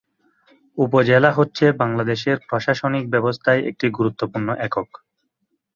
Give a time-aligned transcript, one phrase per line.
[0.77, 4.89] উপজেলা হচ্ছে বাংলাদেশের প্রশাসনিক ব্যবস্থায় একটি গুরুত্বপূর্ণ একক।